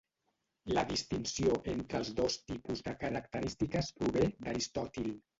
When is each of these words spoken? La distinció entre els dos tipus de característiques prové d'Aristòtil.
La 0.75 0.83
distinció 0.91 1.57
entre 1.73 1.99
els 2.03 2.09
dos 2.19 2.37
tipus 2.51 2.81
de 2.87 2.93
característiques 3.03 3.91
prové 3.99 4.23
d'Aristòtil. 4.47 5.13